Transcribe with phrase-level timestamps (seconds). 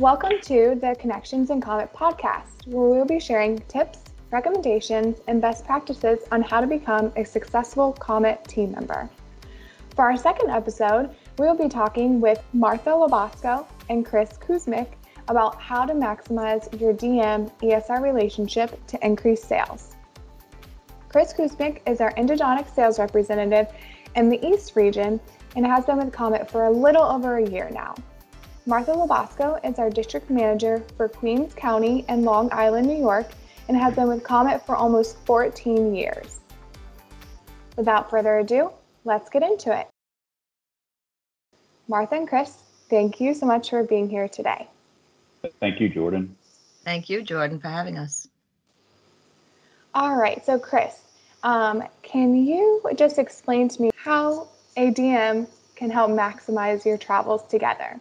[0.00, 3.98] Welcome to the Connections in Comet podcast, where we will be sharing tips,
[4.30, 9.10] recommendations, and best practices on how to become a successful Comet team member.
[9.94, 14.92] For our second episode, we will be talking with Martha Labasco and Chris Kuzmic
[15.28, 19.96] about how to maximize your DM ESR relationship to increase sales.
[21.10, 23.66] Chris Kuzmic is our endodontic sales representative
[24.16, 25.20] in the East region
[25.56, 27.94] and has been with Comet for a little over a year now.
[28.66, 33.30] Martha Labasco is our district manager for Queens County and Long Island, New York,
[33.68, 36.40] and has been with Comet for almost 14 years.
[37.76, 38.70] Without further ado,
[39.04, 39.88] let's get into it.
[41.88, 42.58] Martha and Chris,
[42.90, 44.68] thank you so much for being here today.
[45.58, 46.36] Thank you, Jordan.
[46.84, 48.28] Thank you, Jordan, for having us.
[49.94, 51.00] All right, so Chris,
[51.42, 57.98] um, can you just explain to me how ADM can help maximize your travels together?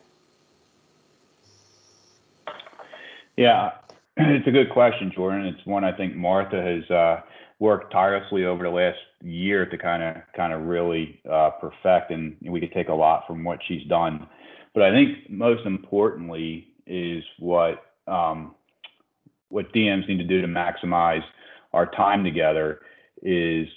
[3.40, 3.72] Yeah,
[4.18, 5.46] it's a good question, Jordan.
[5.46, 7.22] It's one I think Martha has uh,
[7.60, 12.36] worked tirelessly over the last year to kind of kind of really uh, perfect, and
[12.42, 14.28] we could take a lot from what she's done.
[14.74, 18.56] But I think most importantly is what um,
[19.48, 21.24] what DMs need to do to maximize
[21.72, 22.82] our time together
[23.24, 23.70] is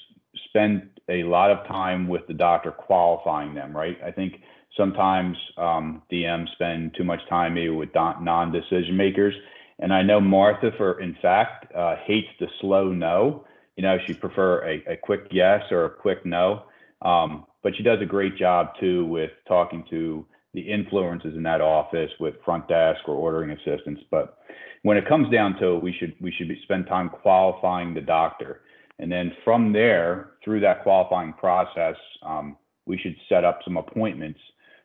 [0.46, 3.76] spend a lot of time with the doctor qualifying them.
[3.76, 3.96] Right?
[4.04, 4.40] I think
[4.76, 9.34] sometimes um, DMs spend too much time maybe with non-decision makers
[9.82, 13.44] and I know Martha, for in fact, uh, hates the slow no.
[13.76, 16.62] You know, she prefer a, a quick yes or a quick no.
[17.02, 21.60] Um, but she does a great job too with talking to the influences in that
[21.60, 24.02] office with front desk or ordering assistants.
[24.08, 24.38] But
[24.82, 28.60] when it comes down to it, we should we should spend time qualifying the doctor,
[29.00, 32.56] and then from there through that qualifying process, um,
[32.86, 34.38] we should set up some appointments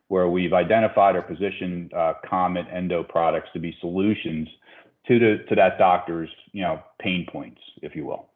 [0.07, 4.47] where we've identified or positioned uh, Comet Endo products to be solutions
[5.07, 8.29] to the to that doctor's you know pain points, if you will.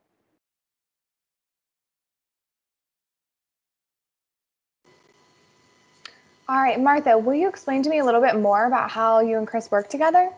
[6.52, 9.38] All right, Martha, will you explain to me a little bit more about how you
[9.38, 10.30] and Chris work together?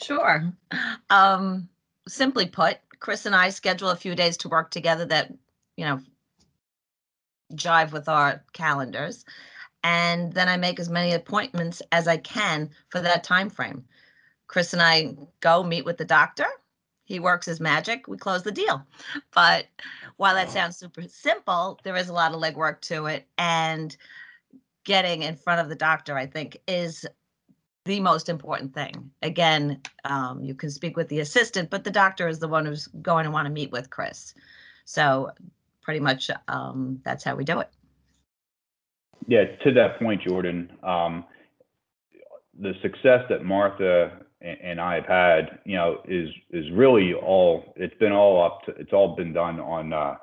[0.00, 0.52] Sure.
[1.10, 1.68] Um,
[2.06, 5.32] simply put, Chris and I schedule a few days to work together that,
[5.76, 6.00] you know,
[7.54, 9.24] jive with our calendars.
[9.86, 13.84] And then I make as many appointments as I can for that time frame.
[14.48, 16.46] Chris and I go meet with the doctor.
[17.04, 18.08] He works his magic.
[18.08, 18.84] We close the deal.
[19.32, 19.66] But
[20.16, 23.28] while that sounds super simple, there is a lot of legwork to it.
[23.38, 23.96] And
[24.82, 27.06] getting in front of the doctor, I think, is
[27.84, 29.12] the most important thing.
[29.22, 32.88] Again, um, you can speak with the assistant, but the doctor is the one who's
[32.88, 34.34] going to want to meet with Chris.
[34.84, 35.30] So,
[35.80, 37.70] pretty much um, that's how we do it.
[39.26, 41.24] Yeah, to that point, Jordan, um,
[42.60, 47.72] the success that Martha and I have had, you know, is is really all.
[47.76, 48.80] It's been all up to.
[48.80, 50.14] It's all been done on uh,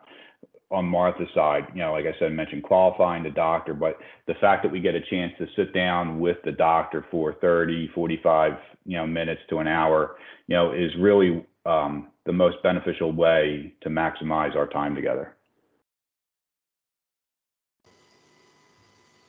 [0.72, 1.68] on Martha's side.
[1.74, 3.97] You know, like I said, I mentioned qualifying the doctor, but
[4.28, 7.90] the fact that we get a chance to sit down with the doctor for 30,
[7.94, 8.53] 45,
[8.85, 10.16] you know, minutes to an hour,
[10.47, 15.35] you know, is really um, the most beneficial way to maximize our time together.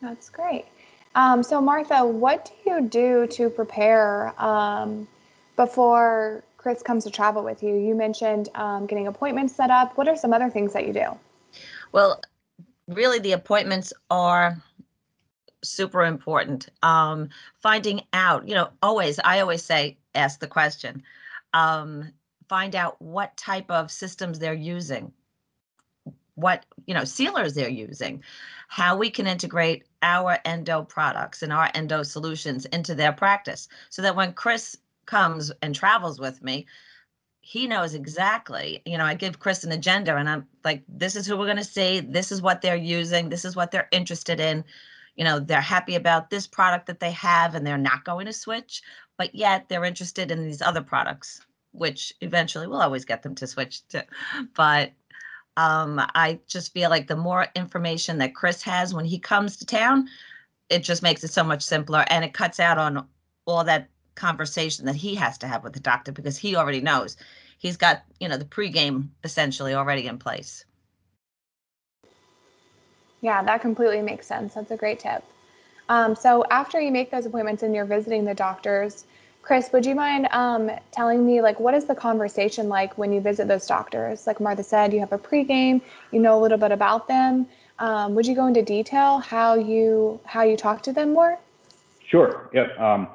[0.05, 0.67] That's great.
[1.15, 5.09] Um, so, Martha, what do you do to prepare um,
[5.57, 7.75] before Chris comes to travel with you?
[7.75, 9.97] You mentioned um, getting appointments set up.
[9.97, 11.07] What are some other things that you do?
[11.93, 12.21] Well,
[12.87, 14.63] really, the appointments are
[15.63, 16.69] super important.
[16.83, 17.31] Um,
[17.63, 21.03] finding out, you know, always, I always say, ask the question.
[21.55, 22.13] Um,
[22.47, 25.13] find out what type of systems they're using
[26.37, 28.22] what you know sealers they're using
[28.69, 34.03] how we can integrate our endo products and our endo solutions into their practice so
[34.03, 36.67] that when chris comes and travels with me
[37.41, 41.26] he knows exactly you know i give chris an agenda and i'm like this is
[41.26, 42.00] who we're going to see.
[42.00, 43.29] This is what they're using.
[43.29, 44.64] This is what they're interested in.
[45.17, 48.32] You know they're happy about this product that they have and they're not going to
[48.32, 48.82] switch
[49.17, 51.41] but yet they're interested in these other products
[51.73, 54.05] which eventually will always get them to switch to
[54.55, 54.93] but
[55.56, 59.67] um, I just feel like the more information that Chris has when he comes to
[59.67, 60.09] town,
[60.69, 63.06] it just makes it so much simpler and it cuts out on
[63.47, 67.17] all that conversation that he has to have with the doctor because he already knows.
[67.59, 70.65] He's got, you know, the pregame essentially already in place.
[73.21, 74.55] Yeah, that completely makes sense.
[74.55, 75.25] That's a great tip.
[75.89, 79.05] Um, so after you make those appointments and you're visiting the doctors,
[79.44, 83.20] Chris, would you mind um, telling me like what is the conversation like when you
[83.20, 84.26] visit those doctors?
[84.26, 85.82] Like Martha said, you have a pregame,
[86.12, 87.46] you know a little bit about them.
[87.79, 91.38] Um, would you go into detail how you how you talk to them more?
[92.08, 92.49] Sure.
[92.55, 92.79] Yep.
[92.81, 93.08] Um,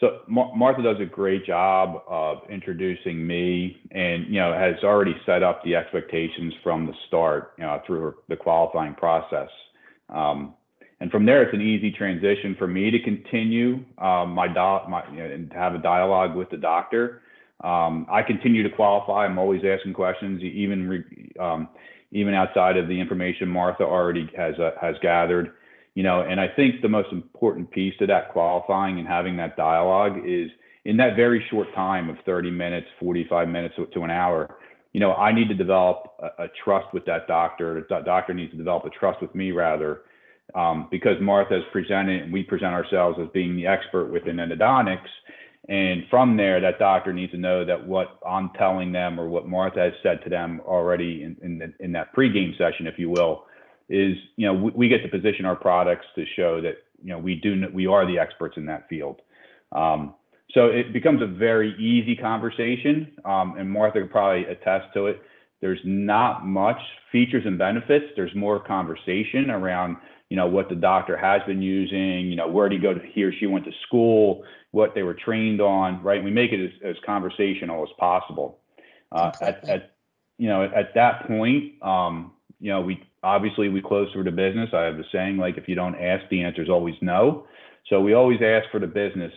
[0.00, 5.14] so Mar- Martha does a great job of introducing me, and you know has already
[5.24, 9.50] set up the expectations from the start, you know, through her, the qualifying process.
[10.08, 10.54] Um,
[11.00, 15.18] and from there, it's an easy transition for me to continue um, my, my you
[15.18, 17.22] know, and have a dialogue with the doctor.
[17.62, 19.24] Um, I continue to qualify.
[19.24, 21.68] I'm always asking questions, even re- um,
[22.12, 25.52] even outside of the information Martha already has uh, has gathered
[25.96, 29.56] you know, and I think the most important piece to that qualifying and having that
[29.56, 30.50] dialogue is
[30.84, 34.56] in that very short time of 30 minutes, 45 minutes to an hour,
[34.92, 37.86] you know, I need to develop a, a trust with that doctor.
[37.88, 40.02] The doctor needs to develop a trust with me rather,
[40.54, 45.08] um, because Martha presented and we present ourselves as being the expert within endodontics.
[45.68, 49.48] And from there, that doctor needs to know that what I'm telling them or what
[49.48, 53.46] Martha has said to them already in, in, in that pregame session, if you will,
[53.88, 57.18] is you know we, we, get to position our products to show that you know
[57.18, 59.22] we do we are the experts in that field.
[59.72, 60.14] Um,
[60.52, 65.20] so it becomes a very easy conversation, um, and Martha could probably attest to it.
[65.60, 66.78] There's not much
[67.10, 68.06] features and benefits.
[68.14, 69.96] There's more conversation around
[70.30, 73.00] you know what the doctor has been using, you know where did he go to,
[73.12, 76.22] he or she went to school, what they were trained on, right?
[76.22, 78.58] We make it as, as conversational as possible.
[79.12, 79.96] Uh, at, at
[80.38, 84.70] you know at that point, um, you know we obviously we close through the business.
[84.72, 87.46] I have the saying like if you don't ask, the answer is always no.
[87.88, 89.32] So we always ask for the business.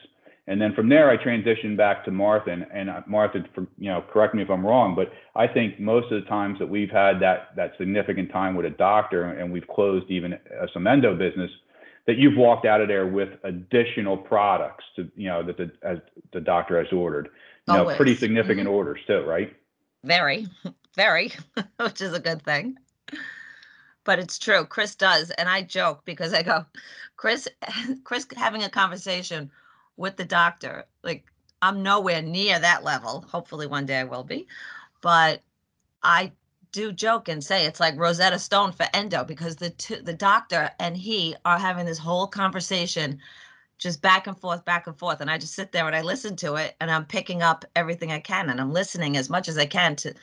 [0.50, 2.50] And then from there, I transitioned back to Martha.
[2.50, 5.80] And, and uh, Martha, for, you know, correct me if I'm wrong, but I think
[5.80, 9.54] most of the times that we've had that that significant time with a doctor, and
[9.54, 10.40] we've closed even
[10.74, 11.52] some endo business,
[12.08, 16.00] that you've walked out of there with additional products to, you know, that the as
[16.34, 17.30] the doctor has ordered.
[17.68, 18.76] You know, pretty significant mm-hmm.
[18.76, 19.56] orders too, right?
[20.04, 20.48] Very,
[20.96, 21.32] very,
[21.80, 22.76] which is a good thing
[24.06, 24.66] but it's true.
[24.66, 26.66] Chris does, and I joke because I go,
[27.16, 27.48] Chris,
[28.04, 29.52] Chris having a conversation
[30.00, 30.86] with the doctor.
[31.04, 31.26] Like
[31.62, 33.26] I'm nowhere near that level.
[33.30, 34.48] Hopefully one day I will be,
[35.02, 35.42] but
[36.02, 36.32] I
[36.72, 40.70] do joke and say it's like Rosetta Stone for endo because the two, the doctor
[40.80, 43.20] and he are having this whole conversation
[43.80, 46.36] just back and forth back and forth and I just sit there and I listen
[46.38, 49.58] to it and I'm picking up everything I can and I'm listening as much as
[49.58, 50.14] I can to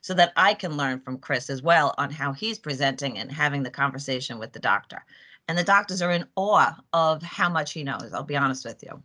[0.00, 3.64] so that I can learn from Chris as well on how he's presenting and having
[3.64, 5.04] the conversation with the doctor.
[5.48, 8.10] And the doctors are in awe of how much he knows.
[8.12, 9.02] I'll be honest with you.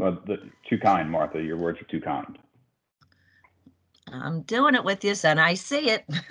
[0.00, 1.42] Well, the, too kind, Martha.
[1.42, 2.38] Your words are too kind.
[4.10, 5.38] I'm doing it with you, son.
[5.38, 6.06] I see it.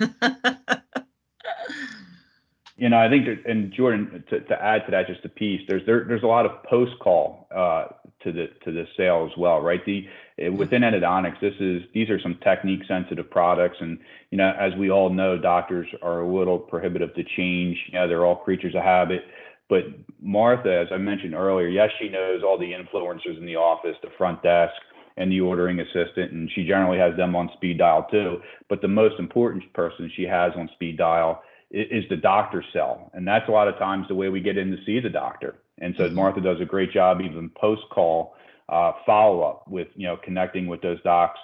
[2.76, 5.60] you know, I think, that, and Jordan, to, to add to that, just a piece.
[5.68, 7.84] There's there, there's a lot of post call uh,
[8.24, 9.84] to the to the sale as well, right?
[9.86, 10.04] The
[10.40, 10.56] mm-hmm.
[10.56, 14.00] within endodontics, this is these are some technique sensitive products, and
[14.32, 17.78] you know, as we all know, doctors are a little prohibitive to change.
[17.86, 19.22] You know, they're all creatures of habit.
[19.70, 19.84] But
[20.20, 24.10] Martha, as I mentioned earlier, yes, she knows all the influencers in the office, the
[24.18, 24.74] front desk,
[25.16, 28.40] and the ordering assistant, and she generally has them on speed dial too.
[28.68, 33.26] But the most important person she has on speed dial is the doctor cell, and
[33.26, 35.54] that's a lot of times the way we get in to see the doctor.
[35.78, 36.16] And so mm-hmm.
[36.16, 38.34] Martha does a great job, even post call
[38.68, 41.38] uh, follow up with you know connecting with those docs,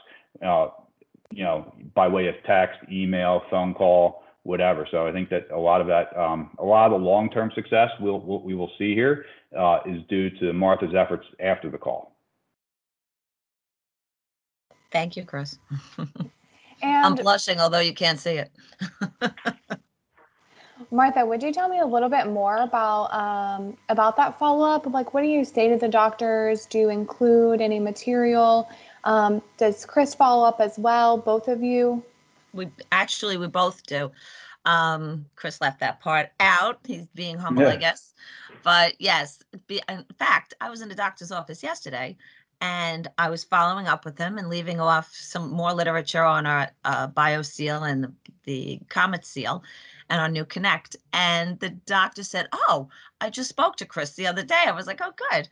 [0.45, 0.69] uh,
[1.31, 4.87] you know by way of text, email, phone call, whatever.
[4.91, 7.51] So I think that a lot of that, um, a lot of the long term
[7.55, 9.27] success we'll, we'll, we will see here
[9.57, 12.17] uh, is due to Martha's efforts after the call.
[14.93, 15.59] Thank you, Chris.
[16.83, 18.51] I'm blushing, although you can't see it.
[20.91, 24.87] Martha, would you tell me a little bit more about um, about that follow up?
[24.87, 26.67] Like, what do you say to the doctors?
[26.67, 28.69] Do you include any material?
[29.05, 31.17] Um, does Chris follow up as well?
[31.17, 32.05] Both of you?
[32.57, 34.11] We actually we both do.
[34.65, 36.81] Um, Chris left that part out.
[36.85, 37.71] He's being humble, yeah.
[37.71, 38.15] I guess.
[38.65, 42.17] But yes, be, in fact, I was in the doctor's office yesterday,
[42.61, 46.69] and I was following up with him and leaving off some more literature on our
[46.85, 48.13] uh, BioSeal and the,
[48.45, 49.63] the Comet Seal
[50.09, 50.97] and our new Connect.
[51.13, 52.89] And the doctor said, Oh,
[53.21, 54.65] I just spoke to Chris the other day.
[54.67, 55.49] I was like, Oh, good.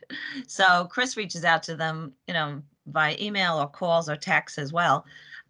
[0.47, 4.73] So Chris reaches out to them, you know, via email or calls or texts as
[4.73, 5.05] well,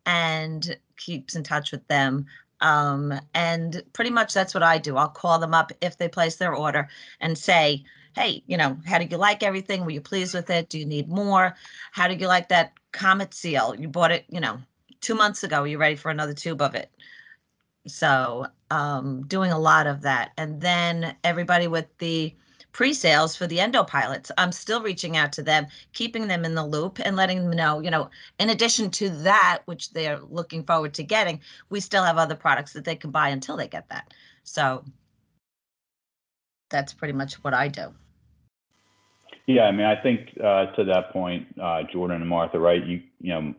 [0.05, 2.25] and keeps in touch with them.
[2.61, 4.97] Um, and pretty much that's what I do.
[4.97, 6.87] I'll call them up if they place their order
[7.19, 7.83] and say,
[8.15, 9.83] Hey, you know, how did you like everything?
[9.83, 10.69] Were you pleased with it?
[10.69, 11.55] Do you need more?
[11.91, 13.75] How did you like that Comet seal?
[13.77, 14.57] You bought it, you know,
[15.01, 15.61] two months ago.
[15.61, 16.89] Are you ready for another tube of it?
[17.87, 20.31] So um, doing a lot of that.
[20.37, 22.33] And then everybody with the
[22.75, 26.65] pre-sales for the endo pilots i'm still reaching out to them keeping them in the
[26.65, 30.93] loop and letting them know you know in addition to that which they're looking forward
[30.93, 31.39] to getting
[31.69, 34.13] we still have other products that they can buy until they get that
[34.43, 34.83] so
[36.69, 37.93] that's pretty much what i do
[39.47, 42.83] Yeah, I mean, I think uh, to that point, uh, Jordan and Martha, right?
[42.83, 43.53] You you know,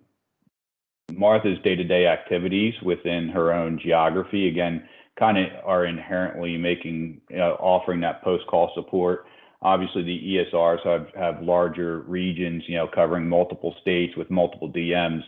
[1.13, 4.83] Martha's day-to-day activities within her own geography, again,
[5.19, 9.27] kind of are inherently making uh, offering that post-call support.
[9.63, 15.23] Obviously, the ESRs have have larger regions, you know, covering multiple states with multiple DMs.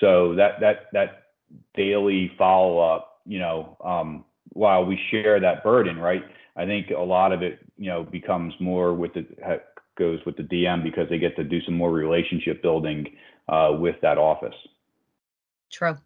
[0.00, 1.22] So that that that
[1.74, 6.22] daily follow-up, you know, um, while we share that burden, right?
[6.56, 9.24] I think a lot of it, you know, becomes more with the
[9.96, 13.06] goes with the DM because they get to do some more relationship building
[13.48, 14.54] uh, with that office.
[15.70, 15.96] True.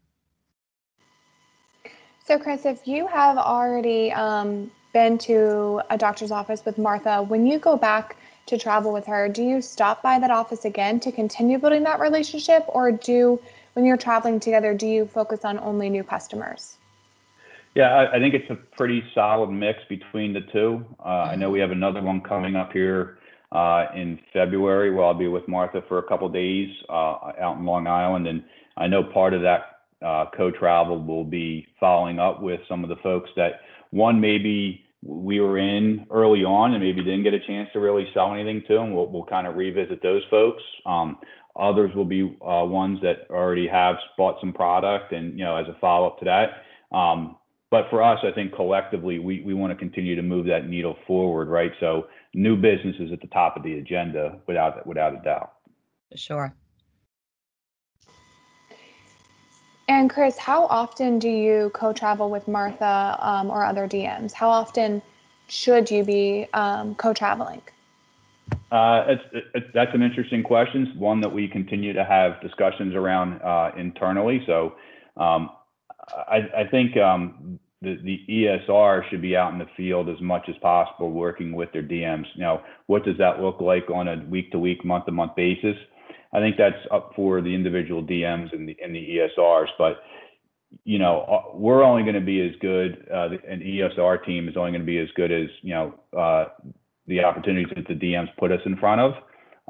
[2.25, 7.47] So, Chris, if you have already um, been to a doctor's office with Martha, when
[7.47, 11.11] you go back to travel with her, do you stop by that office again to
[11.11, 13.41] continue building that relationship, or do
[13.73, 16.77] when you're traveling together, do you focus on only new customers?
[17.75, 20.85] Yeah, I, I think it's a pretty solid mix between the two.
[21.05, 23.19] Uh, I know we have another one coming up here
[23.51, 27.65] uh, in February where I'll be with Martha for a couple days uh, out in
[27.65, 28.29] Long Island.
[28.29, 28.45] And
[28.77, 29.72] I know part of that
[30.05, 35.41] uh, co-travel will be following up with some of the folks that one maybe we
[35.41, 38.75] were in early on and maybe didn't get a chance to really sell anything to
[38.75, 38.95] them.
[38.95, 40.63] We'll, we'll kind of revisit those folks.
[40.87, 41.19] Um,
[41.57, 45.67] others will be uh, ones that already have bought some product and, you know, as
[45.67, 46.97] a follow up to that.
[46.97, 47.37] Um,
[47.71, 50.97] but for us, I think collectively, we, we want to continue to move that needle
[51.07, 51.73] forward, right?
[51.81, 55.55] So new business is at the top of the agenda without without a doubt.
[56.15, 56.55] Sure.
[59.93, 64.33] And Chris, how often do you co-travel with Martha um, or other DMs?
[64.33, 65.03] How often
[65.49, 67.61] should you be um, co-traveling?
[68.71, 69.05] Uh,
[69.55, 70.95] it's, that's an interesting question.
[70.97, 74.43] One that we continue to have discussions around uh, internally.
[74.47, 74.77] So
[75.19, 75.51] um,
[76.27, 80.49] I, I, think um, the, the ESR should be out in the field as much
[80.49, 82.25] as possible, working with their DMs.
[82.39, 85.77] Now, what does that look like on a week to week, month to month basis?
[86.33, 89.69] I think that's up for the individual DMs and the and the ESRs.
[89.79, 90.03] But
[90.85, 93.07] you know, uh, we're only going to be as good.
[93.13, 96.47] Uh, an ESR team is only going to be as good as you know uh,
[97.07, 99.13] the opportunities that the DMs put us in front of.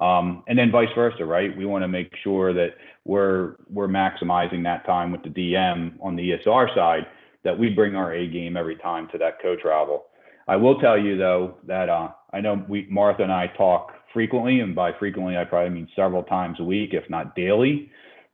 [0.01, 1.57] Um, and then vice versa, right?
[1.57, 6.17] We want to make sure that we're we're maximizing that time with the DM on
[6.17, 7.07] the ESR side
[7.45, 10.05] that we bring our A game every time to that co-travel.
[10.49, 14.61] I will tell you though that uh, I know we Martha and I talk frequently,
[14.61, 17.91] and by frequently I probably mean several times a week, if not daily.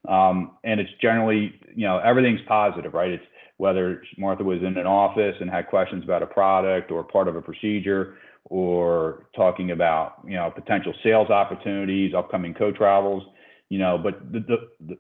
[0.09, 3.11] Um, and it's generally, you know, everything's positive, right?
[3.11, 3.25] It's
[3.57, 7.37] whether Martha was in an office and had questions about a product or part of
[7.37, 8.17] a procedure,
[8.51, 13.23] or talking about, you know, potential sales opportunities, upcoming co-travels,
[13.69, 13.99] you know.
[13.99, 14.41] But the
[14.87, 14.99] the,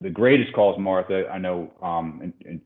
[0.00, 2.60] the, greatest calls, Martha, I know, um, and, and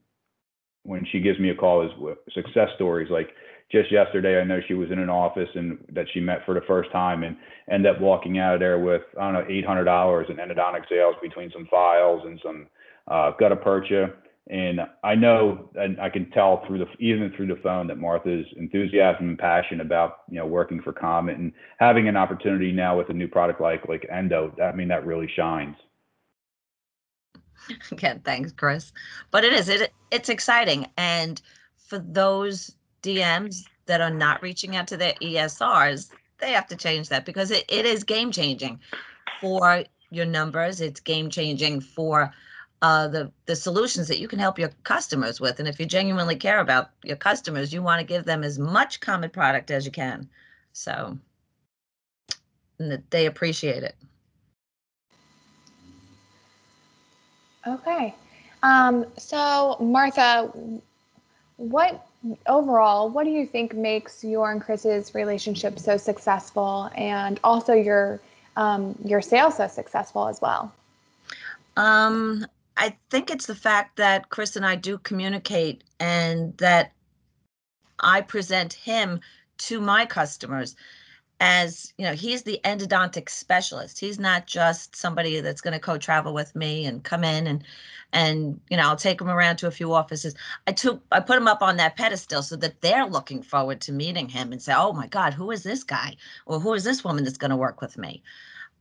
[0.84, 1.90] when she gives me a call is
[2.32, 3.10] success stories.
[3.10, 3.30] Like
[3.72, 6.60] just yesterday, I know she was in an office and that she met for the
[6.68, 7.36] first time and
[7.70, 11.50] ended up walking out of there with, I don't know, $800 in endodontic sales between
[11.50, 12.66] some files and some
[13.08, 14.10] uh, gutta percha.
[14.50, 18.44] And I know, and I can tell through the, even through the phone that Martha's
[18.56, 23.08] enthusiasm and passion about, you know, working for Comet and having an opportunity now with
[23.08, 25.76] a new product like, like Endo, I mean, that really shines.
[27.92, 28.92] Again, thanks, Chris.
[29.30, 31.40] But it is it it's exciting, and
[31.76, 37.08] for those DMs that are not reaching out to their ESRs, they have to change
[37.08, 38.80] that because it, it is game changing
[39.40, 40.80] for your numbers.
[40.80, 42.32] It's game changing for
[42.82, 45.60] uh, the the solutions that you can help your customers with.
[45.60, 49.00] And if you genuinely care about your customers, you want to give them as much
[49.00, 50.28] Comet product as you can.
[50.72, 51.16] So
[52.78, 53.96] that they appreciate it.
[57.66, 58.14] Okay.
[58.62, 60.52] Um, so, Martha,
[61.56, 62.06] what
[62.46, 68.20] overall, what do you think makes your and Chris's relationship so successful, and also your
[68.56, 70.72] um, your sales so successful as well?
[71.76, 76.92] Um, I think it's the fact that Chris and I do communicate, and that
[77.98, 79.20] I present him
[79.58, 80.76] to my customers
[81.42, 83.98] as you know he's the endodontic specialist.
[83.98, 87.64] He's not just somebody that's going to co-travel with me and come in and
[88.12, 90.36] and you know i'll take him around to a few offices.
[90.68, 93.92] I took i put him up on that pedestal so that they're looking forward to
[93.92, 96.14] meeting him and say oh my god who is this guy?
[96.46, 98.22] Or who is this woman that's going to work with me?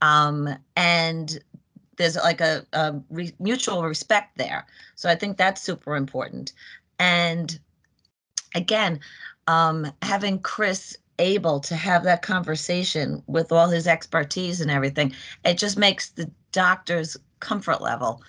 [0.03, 1.39] Um, and
[1.97, 4.67] there's like a, a re- mutual respect there.
[4.93, 6.53] So i think that's super important.
[6.99, 7.59] And
[8.53, 8.99] again
[9.47, 15.13] um, having chris able to have that conversation with all his expertise and everything,
[15.45, 18.21] it just makes the doctor's comfort level.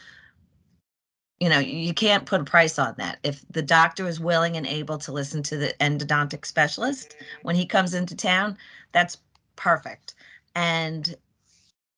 [1.40, 3.18] You know, you can't put a price on that.
[3.24, 7.66] If the doctor is willing and able to listen to the endodontic specialist when he
[7.66, 8.56] comes into town,
[8.92, 9.18] that's
[9.56, 10.14] perfect.
[10.54, 11.16] And,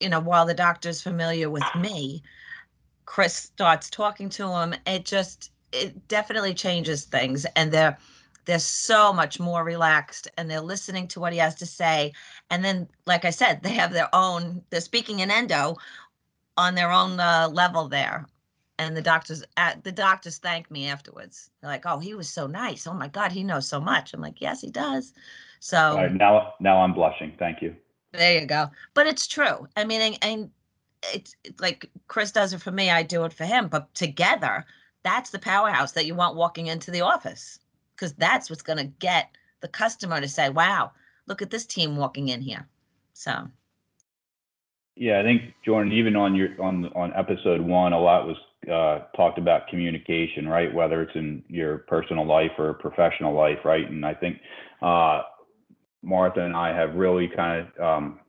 [0.00, 2.22] you know, while the doctor's familiar with me,
[3.04, 4.74] Chris starts talking to him.
[4.86, 7.44] It just, it definitely changes things.
[7.56, 7.98] And they're,
[8.44, 12.12] they're so much more relaxed and they're listening to what he has to say.
[12.50, 15.76] And then, like I said, they have their own, they're speaking in endo
[16.56, 18.26] on their own uh, level there.
[18.78, 21.50] And the doctors at the doctors thank me afterwards.
[21.60, 22.88] They're like, "Oh, he was so nice.
[22.88, 25.12] Oh my God, he knows so much." I'm like, "Yes, he does."
[25.60, 27.34] So right, now, now I'm blushing.
[27.38, 27.76] Thank you.
[28.10, 28.68] there you go.
[28.94, 29.68] But it's true.
[29.76, 30.50] I mean, and, and
[31.12, 33.68] it's like Chris does it for me, I do it for him.
[33.68, 34.64] But together,
[35.04, 37.60] that's the powerhouse that you want walking into the office
[37.96, 40.92] because that's what's going to get the customer to say, "Wow,
[41.26, 42.68] look at this team walking in here."
[43.12, 43.48] So
[44.96, 48.36] Yeah, I think Jordan, even on your on on episode one, a lot was
[48.70, 50.72] uh, talked about communication, right?
[50.72, 53.88] Whether it's in your personal life or professional life, right?
[53.88, 54.38] And I think
[54.82, 55.22] uh,
[56.02, 58.20] Martha and I have really kind of um,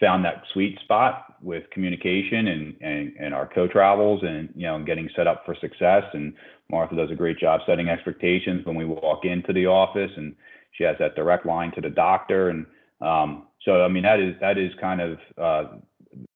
[0.00, 5.08] found that sweet spot with communication and, and and our co-travels and you know getting
[5.14, 6.04] set up for success.
[6.14, 6.34] And
[6.70, 10.34] Martha does a great job setting expectations when we walk into the office, and
[10.72, 12.48] she has that direct line to the doctor.
[12.48, 12.66] And
[13.00, 15.64] um, so, I mean, that is that is kind of uh,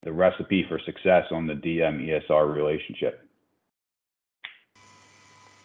[0.02, 3.20] the recipe for success on the DM ESR relationship.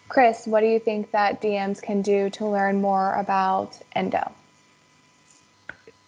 [0.07, 4.31] Chris, what do you think that DMs can do to learn more about endo?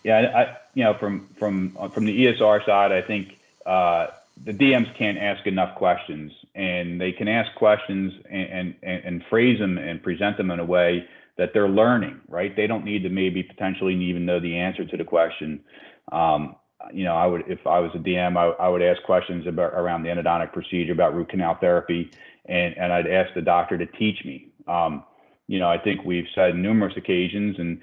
[0.03, 4.07] Yeah, I, you know, from from from the ESR side, I think uh,
[4.43, 9.59] the DMs can't ask enough questions, and they can ask questions and, and and phrase
[9.59, 12.19] them and present them in a way that they're learning.
[12.27, 12.55] Right?
[12.55, 15.63] They don't need to maybe potentially even know the answer to the question.
[16.11, 16.55] Um,
[16.91, 19.73] you know, I would if I was a DM, I, I would ask questions about
[19.73, 22.11] around the endodontic procedure, about root canal therapy,
[22.45, 24.47] and and I'd ask the doctor to teach me.
[24.67, 25.03] Um,
[25.47, 27.81] you know, I think we've said numerous occasions, and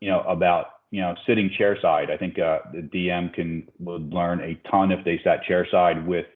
[0.00, 2.10] you know about you know, sitting chair side.
[2.10, 6.06] I think uh, the DM can would learn a ton if they sat chair side
[6.06, 6.26] with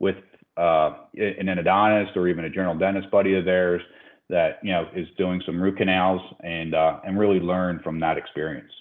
[0.00, 0.16] with
[0.56, 3.82] uh, an endodontist or even a general dentist buddy of theirs
[4.30, 8.18] that you know is doing some root canals and uh, and really learn from that
[8.18, 8.72] experience.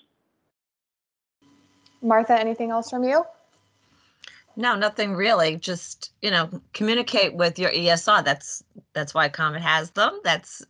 [2.01, 3.23] Martha, anything else from you?
[4.57, 5.55] no, nothing really.
[5.55, 8.25] Just you know, communicate with your ESR.
[8.25, 8.63] That's
[8.93, 10.19] that's why Comet has them.
[10.23, 10.65] That's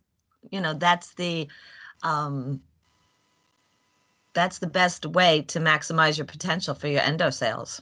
[0.52, 1.48] you know, that's the
[2.04, 2.62] um,
[4.38, 7.82] that's the best way to maximize your potential for your endo sales.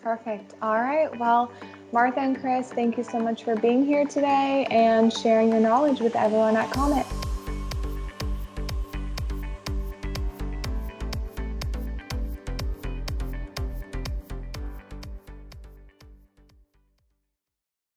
[0.00, 0.54] Perfect.
[0.62, 1.10] All right.
[1.18, 1.50] Well,
[1.92, 5.98] Martha and Chris, thank you so much for being here today and sharing your knowledge
[5.98, 7.04] with everyone at Comet.